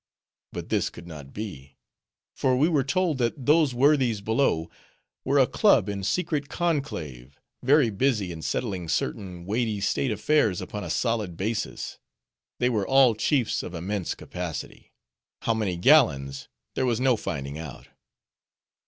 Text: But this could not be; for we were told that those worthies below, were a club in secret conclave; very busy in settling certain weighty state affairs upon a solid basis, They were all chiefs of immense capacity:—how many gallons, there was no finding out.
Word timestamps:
But 0.51 0.69
this 0.69 0.89
could 0.89 1.05
not 1.05 1.31
be; 1.31 1.77
for 2.35 2.55
we 2.57 2.67
were 2.67 2.83
told 2.83 3.19
that 3.19 3.45
those 3.45 3.75
worthies 3.75 4.19
below, 4.19 4.67
were 5.23 5.37
a 5.37 5.45
club 5.45 5.87
in 5.87 6.01
secret 6.03 6.49
conclave; 6.49 7.37
very 7.61 7.91
busy 7.91 8.31
in 8.31 8.41
settling 8.41 8.89
certain 8.89 9.45
weighty 9.45 9.79
state 9.79 10.09
affairs 10.09 10.59
upon 10.59 10.83
a 10.83 10.89
solid 10.89 11.37
basis, 11.37 11.99
They 12.57 12.67
were 12.67 12.87
all 12.87 13.13
chiefs 13.13 13.61
of 13.61 13.75
immense 13.75 14.15
capacity:—how 14.15 15.53
many 15.53 15.77
gallons, 15.77 16.47
there 16.73 16.87
was 16.87 16.99
no 16.99 17.15
finding 17.15 17.59
out. 17.59 17.89